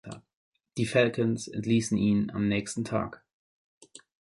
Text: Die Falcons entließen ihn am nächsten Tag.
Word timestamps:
Die 0.77 0.87
Falcons 0.87 1.47
entließen 1.47 1.95
ihn 1.95 2.31
am 2.31 2.47
nächsten 2.47 2.83
Tag. 2.83 3.23